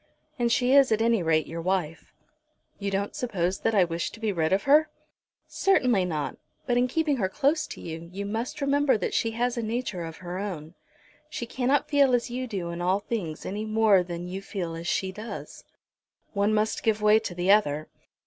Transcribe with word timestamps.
And 0.39 0.51
she 0.51 0.73
is 0.73 0.91
at 0.91 0.99
any 0.99 1.21
rate 1.21 1.45
your 1.45 1.61
wife." 1.61 2.11
"You 2.79 2.89
don't 2.89 3.13
suppose 3.15 3.59
that 3.59 3.75
I 3.75 3.83
wish 3.83 4.09
to 4.09 4.19
be 4.19 4.31
rid 4.31 4.51
of 4.51 4.63
her?" 4.63 4.89
"Certainly 5.47 6.05
not; 6.05 6.37
but 6.65 6.75
in 6.75 6.87
keeping 6.87 7.17
her 7.17 7.29
close 7.29 7.67
to 7.67 7.79
you 7.79 8.09
you 8.11 8.25
must 8.25 8.61
remember 8.61 8.97
that 8.97 9.13
she 9.13 9.29
has 9.37 9.57
a 9.57 9.61
nature 9.61 10.03
of 10.03 10.17
her 10.17 10.39
own. 10.39 10.73
She 11.29 11.45
cannot 11.45 11.87
feel 11.87 12.15
as 12.15 12.31
you 12.31 12.47
do 12.47 12.71
in 12.71 12.81
all 12.81 12.99
things 12.99 13.45
any 13.45 13.63
more 13.63 14.01
than 14.01 14.27
you 14.27 14.41
feel 14.41 14.73
as 14.73 14.87
she 14.87 15.11
does." 15.11 15.65
"One 16.33 16.51
must 16.51 16.81
give 16.81 17.03
way 17.03 17.19
to 17.19 17.35
the 17.35 17.51
other." 17.51 17.87